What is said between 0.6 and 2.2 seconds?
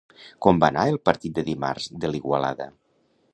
va anar el partit de dimarts de